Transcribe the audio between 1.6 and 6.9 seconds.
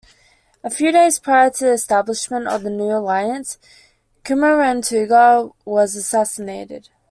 the establishment of the new alliance, Kumaranatunga was assassinated.